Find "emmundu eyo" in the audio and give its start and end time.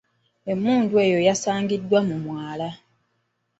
0.51-1.19